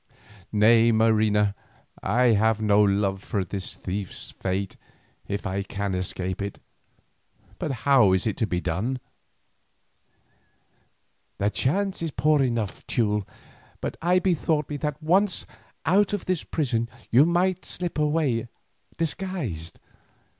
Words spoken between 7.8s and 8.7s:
how is it to be